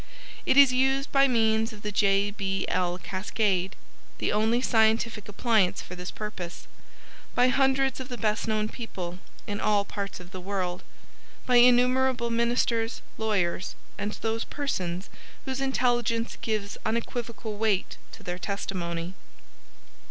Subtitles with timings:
[0.47, 2.97] It is used by means of the "J.B.L.
[3.03, 3.75] Cascade"
[4.17, 6.65] the only scientific appliance for this purpose
[7.35, 10.81] by hundreds of the best known people in all parts of the world,
[11.45, 15.07] by innumerable ministers, lawyers, and those persons
[15.45, 19.13] whose intelligence gives unequivocal weight to their testimony.